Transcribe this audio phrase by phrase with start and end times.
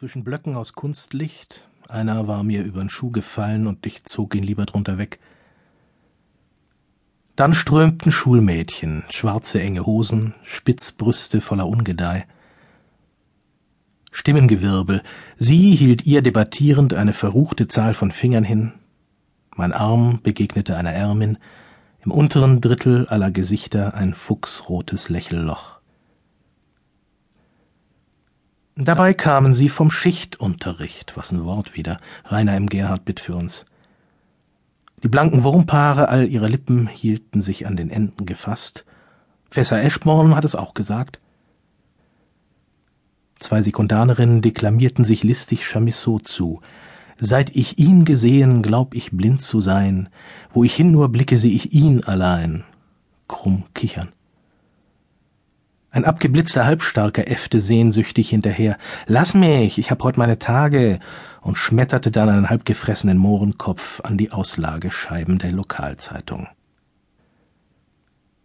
[0.00, 4.64] zwischen Blöcken aus Kunstlicht, einer war mir übern Schuh gefallen und ich zog ihn lieber
[4.64, 5.18] drunter weg.
[7.36, 12.24] Dann strömten Schulmädchen, schwarze enge Hosen, Spitzbrüste voller Ungedeih.
[14.10, 15.02] Stimmengewirbel,
[15.38, 18.72] sie hielt ihr debattierend eine verruchte Zahl von Fingern hin,
[19.54, 21.36] mein Arm begegnete einer Ärmin,
[22.02, 25.79] im unteren Drittel aller Gesichter ein fuchsrotes Lächelloch.
[28.82, 32.66] Dabei kamen sie vom Schichtunterricht, was ein Wort wieder, Rainer M.
[32.66, 33.66] Gerhard bitt für uns.
[35.02, 38.86] Die blanken Wurmpaare all ihrer Lippen hielten sich an den Enden gefasst.
[39.50, 41.20] Professor Eschborn hat es auch gesagt.
[43.38, 46.62] Zwei Sekundanerinnen deklamierten sich listig Chamisso zu.
[47.18, 50.08] Seit ich ihn gesehen, glaub ich blind zu sein.
[50.54, 52.64] Wo ich hin nur blicke, seh ich ihn allein.
[53.28, 54.08] Krumm kichern.
[55.92, 58.78] Ein abgeblitzter Halbstarker äffte sehnsüchtig hinterher.
[59.06, 61.00] Lass mich, ich hab heut meine Tage,
[61.42, 66.48] und schmetterte dann einen halbgefressenen Mohrenkopf an die Auslagescheiben der Lokalzeitung.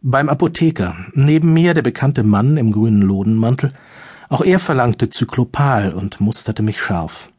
[0.00, 3.72] Beim Apotheker, neben mir der bekannte Mann im grünen Lodenmantel,
[4.28, 7.30] auch er verlangte Zyklopal und musterte mich scharf.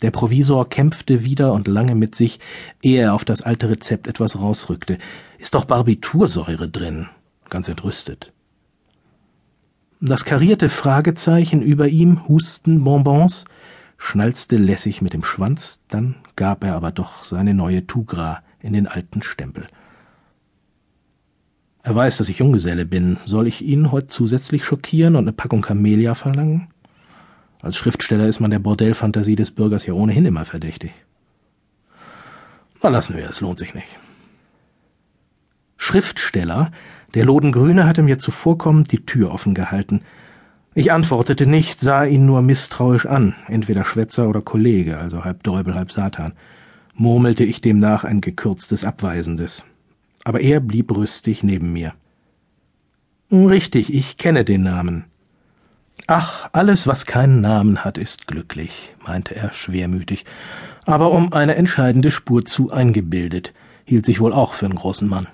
[0.00, 2.40] Der Provisor kämpfte wieder und lange mit sich,
[2.82, 4.98] ehe er auf das alte Rezept etwas rausrückte.
[5.38, 7.08] Ist doch Barbitursäure drin,
[7.50, 8.32] ganz entrüstet.
[10.02, 13.44] Das karierte Fragezeichen über ihm, Husten, Bonbons,
[13.98, 18.86] schnalzte lässig mit dem Schwanz, dann gab er aber doch seine neue Tugra in den
[18.86, 19.66] alten Stempel.
[21.82, 23.18] Er weiß, dass ich Junggeselle bin.
[23.26, 26.68] Soll ich ihn heute zusätzlich schockieren und eine Packung Camellia verlangen?
[27.60, 30.92] Als Schriftsteller ist man der Bordellfantasie des Bürgers ja ohnehin immer verdächtig.
[32.82, 33.98] Na, lassen wir es, lohnt sich nicht.
[35.82, 36.72] Schriftsteller
[37.14, 40.02] der Lodengrüne hatte mir zuvorkommend die Tür offen gehalten.
[40.74, 45.74] Ich antwortete nicht, sah ihn nur misstrauisch an, entweder Schwätzer oder Kollege, also halb Däubel,
[45.74, 46.34] halb Satan.
[46.94, 49.64] Murmelte ich demnach ein gekürztes Abweisendes.
[50.22, 51.94] Aber er blieb rüstig neben mir.
[53.32, 55.06] Richtig, ich kenne den Namen.
[56.06, 60.26] Ach, alles, was keinen Namen hat, ist glücklich, meinte er schwermütig,
[60.84, 65.26] aber um eine entscheidende Spur zu eingebildet, hielt sich wohl auch für einen großen Mann.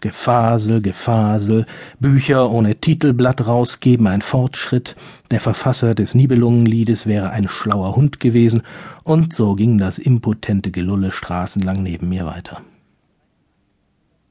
[0.00, 1.66] Gefasel, Gefasel,
[1.98, 4.94] Bücher ohne Titelblatt rausgeben, ein Fortschritt,
[5.32, 8.62] der Verfasser des Nibelungenliedes wäre ein schlauer Hund gewesen,
[9.02, 12.60] und so ging das impotente Gelulle straßenlang neben mir weiter.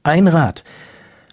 [0.04, 0.64] Ein Rat.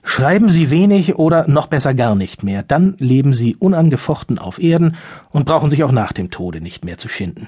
[0.03, 4.97] Schreiben Sie wenig oder noch besser gar nicht mehr, dann leben Sie unangefochten auf Erden
[5.31, 7.47] und brauchen sich auch nach dem Tode nicht mehr zu schinden.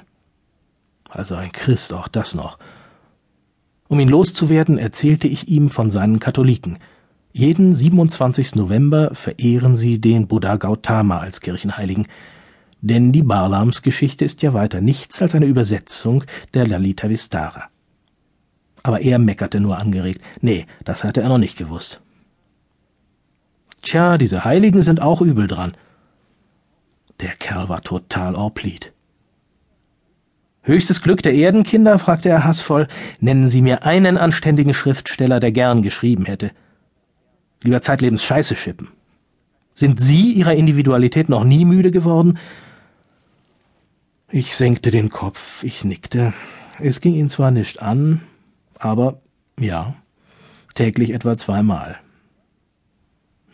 [1.09, 2.57] Also ein Christ, auch das noch.
[3.87, 6.77] Um ihn loszuwerden, erzählte ich ihm von seinen Katholiken.
[7.31, 8.55] Jeden 27.
[8.55, 12.07] November verehren sie den Buddha Gautama als Kirchenheiligen.
[12.81, 17.65] Denn die Barlams-Geschichte ist ja weiter nichts als eine Übersetzung der Lalita Vistara.
[18.83, 20.21] Aber er meckerte nur angeregt.
[20.41, 22.01] Nee, das hatte er noch nicht gewusst.
[23.81, 25.73] Tja, diese Heiligen sind auch übel dran.
[27.19, 28.93] Der Kerl war total orplied.
[30.67, 31.97] Höchstes Glück der Erdenkinder?
[31.97, 32.89] fragte er hassvoll.
[33.21, 36.51] Nennen Sie mir einen anständigen Schriftsteller, der gern geschrieben hätte.
[37.61, 38.89] Lieber zeitlebens Scheiße schippen.
[39.75, 42.37] Sind Sie Ihrer Individualität noch nie müde geworden?
[44.29, 46.33] Ich senkte den Kopf, ich nickte.
[46.79, 48.21] Es ging ihn zwar nicht an,
[48.77, 49.21] aber
[49.57, 49.95] ja,
[50.75, 51.97] täglich etwa zweimal.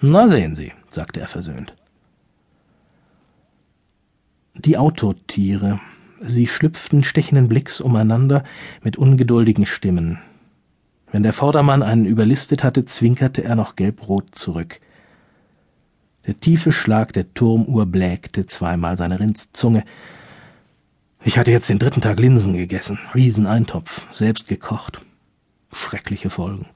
[0.02, 1.76] Na sehen Sie, sagte er versöhnt.
[4.56, 5.80] Die Autotiere,
[6.26, 8.44] Sie schlüpften stechenden Blicks umeinander
[8.82, 10.20] mit ungeduldigen Stimmen.
[11.12, 14.80] Wenn der Vordermann einen überlistet hatte, zwinkerte er noch gelbrot zurück.
[16.26, 19.84] Der tiefe Schlag der Turmuhr blägte zweimal seine Rindszunge.
[21.26, 25.02] Ich hatte jetzt den dritten Tag Linsen gegessen, Rieseneintopf, selbst gekocht.
[25.72, 26.68] Schreckliche Folgen.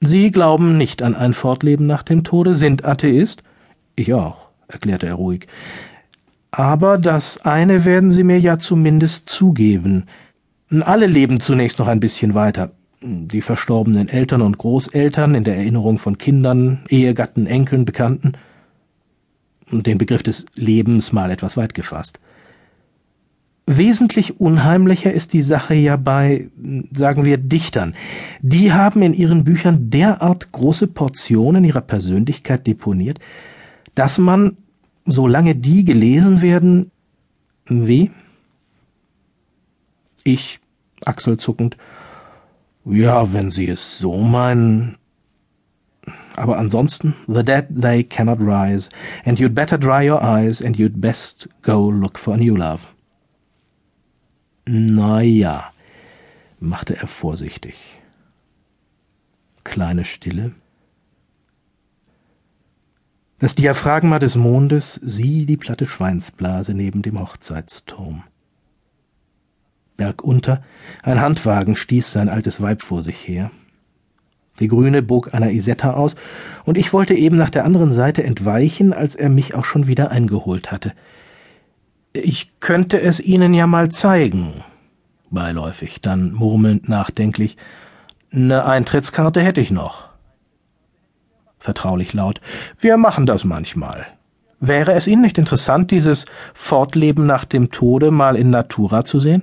[0.00, 3.42] Sie glauben nicht an ein Fortleben nach dem Tode, sind Atheist?
[3.96, 5.46] Ich auch, erklärte er ruhig.
[6.50, 10.06] Aber das eine werden Sie mir ja zumindest zugeben.
[10.80, 12.72] Alle leben zunächst noch ein bisschen weiter.
[13.02, 18.32] Die verstorbenen Eltern und Großeltern in der Erinnerung von Kindern, Ehegatten, Enkeln, Bekannten.
[19.70, 22.18] Den Begriff des Lebens mal etwas weit gefasst.
[23.66, 26.48] Wesentlich unheimlicher ist die Sache ja bei,
[26.92, 27.94] sagen wir, Dichtern.
[28.42, 33.20] Die haben in ihren Büchern derart große Portionen ihrer Persönlichkeit deponiert,
[33.94, 34.56] dass man
[35.10, 36.90] solange die gelesen werden,
[37.66, 38.10] wie?
[40.24, 40.60] Ich,
[41.04, 41.76] achselzuckend,
[42.84, 44.96] ja, wenn Sie es so meinen.
[46.40, 48.88] aber ansonsten, the dead they cannot rise,
[49.24, 52.80] and you'd better dry your eyes, and you'd best go look for a new love.
[54.66, 55.72] Na ja,
[56.58, 57.76] machte er vorsichtig.
[59.64, 60.52] Kleine Stille.
[63.40, 68.22] Das Diaphragma des Mondes, sie die platte Schweinsblase neben dem Hochzeitsturm.
[69.96, 70.62] Bergunter,
[71.02, 73.50] ein Handwagen stieß sein altes Weib vor sich her.
[74.58, 76.16] Die Grüne bog einer Isetta aus,
[76.66, 80.10] und ich wollte eben nach der anderen Seite entweichen, als er mich auch schon wieder
[80.10, 80.92] eingeholt hatte.
[82.12, 84.64] Ich könnte es Ihnen ja mal zeigen,
[85.30, 87.56] beiläufig, dann murmelnd nachdenklich.
[88.30, 90.09] Ne Eintrittskarte hätte ich noch.
[91.60, 92.40] Vertraulich laut.
[92.78, 94.06] Wir machen das manchmal.
[94.58, 96.24] Wäre es Ihnen nicht interessant, dieses
[96.54, 99.42] Fortleben nach dem Tode mal in Natura zu sehen?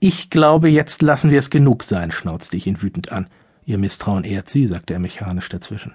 [0.00, 3.28] Ich glaube, jetzt lassen wir es genug sein, schnauzte ich ihn wütend an.
[3.64, 5.94] Ihr Misstrauen ehrt Sie, sagte er mechanisch dazwischen.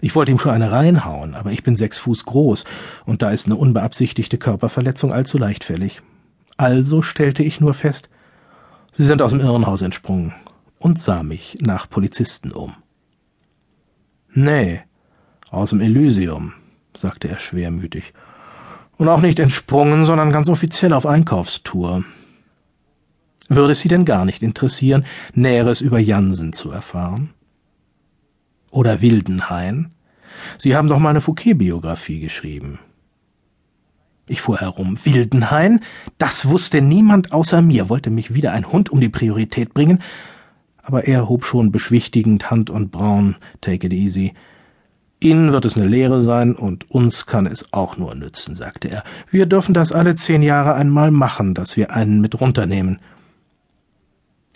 [0.00, 2.64] Ich wollte ihm schon eine reinhauen, aber ich bin sechs Fuß groß,
[3.06, 6.02] und da ist eine unbeabsichtigte Körperverletzung allzu leichtfällig.
[6.58, 8.10] Also stellte ich nur fest,
[8.92, 10.34] Sie sind aus dem Irrenhaus entsprungen
[10.78, 12.74] und sah mich nach Polizisten um.
[14.36, 14.82] Nee,
[15.50, 16.52] aus dem Elysium,
[16.94, 18.12] sagte er schwermütig.
[18.98, 22.04] Und auch nicht entsprungen, sondern ganz offiziell auf Einkaufstour.
[23.48, 27.30] Würde es Sie denn gar nicht interessieren, Näheres über Jansen zu erfahren?
[28.70, 29.92] Oder Wildenhain?
[30.58, 32.78] Sie haben doch mal eine Fouquet-Biografie geschrieben.
[34.26, 34.98] Ich fuhr herum.
[35.02, 35.80] Wildenhain?
[36.18, 40.02] Das wusste niemand außer mir, wollte mich wieder ein Hund um die Priorität bringen,
[40.86, 43.34] aber er hob schon beschwichtigend Hand und Braun.
[43.60, 44.34] Take it easy.
[45.18, 49.02] Ihnen wird es eine Lehre sein und uns kann es auch nur nützen, sagte er.
[49.28, 53.00] Wir dürfen das alle zehn Jahre einmal machen, dass wir einen mit runternehmen.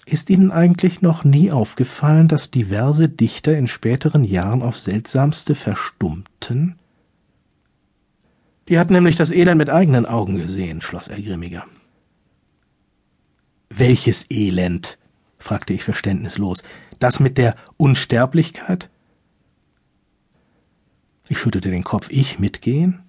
[0.06, 6.76] Ist Ihnen eigentlich noch nie aufgefallen, dass diverse Dichter in späteren Jahren auf seltsamste verstummten?
[8.68, 11.64] Die hat nämlich das Elend mit eigenen Augen gesehen, schloss er grimmiger.
[13.68, 14.99] Welches Elend?
[15.40, 16.62] Fragte ich verständnislos.
[17.00, 18.88] Das mit der Unsterblichkeit?
[21.28, 22.08] Ich schüttelte den Kopf.
[22.10, 23.00] Ich mitgehen?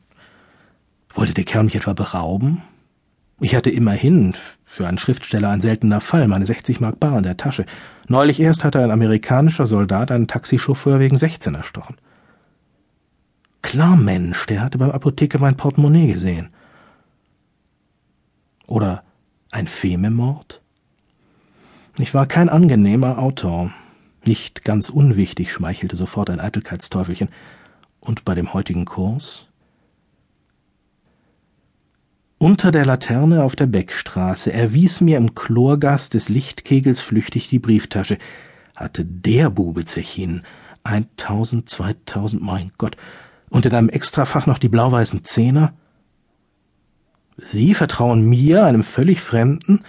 [1.14, 2.64] Wollte der Kerl mich etwa berauben?
[3.40, 4.36] Ich hatte immerhin
[4.66, 7.66] für einen Schriftsteller ein seltener Fall, meine 60 Mark bar in der Tasche.
[8.08, 11.98] Neulich erst hatte ein amerikanischer Soldat einen Taxichauffeur wegen 16 erstochen.
[13.62, 16.50] Klar, Mensch, der hatte beim Apotheker mein Portemonnaie gesehen.
[18.68, 19.04] Oder
[19.50, 20.61] ein Fememord?
[22.02, 23.72] Ich war kein angenehmer Autor.
[24.26, 27.30] Nicht ganz unwichtig, schmeichelte sofort ein Eitelkeitsteufelchen.
[28.00, 29.46] Und bei dem heutigen Kurs?
[32.40, 38.18] Unter der Laterne auf der Beckstraße erwies mir im Chlorgas des Lichtkegels flüchtig die Brieftasche.
[38.76, 40.42] Hatte der Bube Zechin
[40.84, 42.98] eintausend, zweitausend, mein Gott,
[43.52, 45.74] und in einem Extrafach noch die blau-weißen Zehner?
[47.38, 49.82] Sie vertrauen mir, einem völlig Fremden?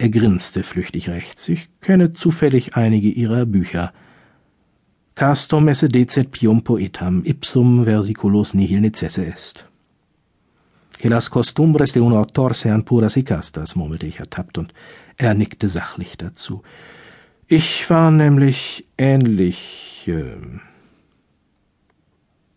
[0.00, 1.48] Er grinste flüchtig rechts.
[1.48, 3.92] Ich kenne zufällig einige Ihrer Bücher.
[5.14, 9.66] Castor messe decet pium poetam, ipsum versiculos nihil necesse est
[11.00, 14.74] que las costumbres de un autor sean puras y castas, murmelte ich ertappt, und
[15.16, 16.62] er nickte sachlich dazu.
[17.46, 20.04] Ich war nämlich ähnlich.
[20.06, 20.36] Äh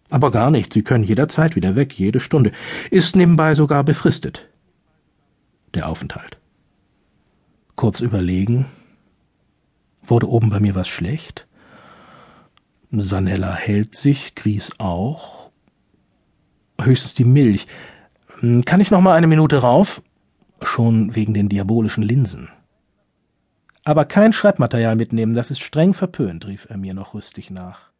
[0.09, 2.51] aber gar nicht, Sie können jederzeit wieder weg, jede Stunde.
[2.91, 4.47] Ist nebenbei sogar befristet.
[5.73, 6.37] Der Aufenthalt.
[7.83, 8.67] Kurz überlegen.
[10.03, 11.49] Wurde oben bei mir was schlecht?
[12.91, 15.51] Sanella hält sich, Gries auch.
[16.79, 17.65] Höchstens die Milch.
[18.39, 20.01] Hm, kann ich noch mal eine Minute rauf?
[20.61, 22.47] Schon wegen den diabolischen Linsen.
[23.83, 27.92] Aber kein Schreibmaterial mitnehmen, das ist streng verpönt, rief er mir noch rüstig nach.